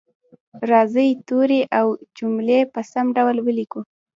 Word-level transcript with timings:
راځئ 0.69 1.09
توري 1.27 1.61
او 1.79 1.87
جملې 2.17 2.59
په 2.73 2.79
سم 2.91 3.05
ډول 3.17 3.35
ولیکو 3.41 3.81